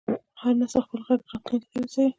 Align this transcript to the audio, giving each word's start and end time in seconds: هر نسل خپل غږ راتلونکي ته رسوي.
هر 0.41 0.53
نسل 0.61 0.81
خپل 0.85 0.99
غږ 1.07 1.19
راتلونکي 1.31 1.57
ته 1.71 1.77
رسوي. 1.83 2.09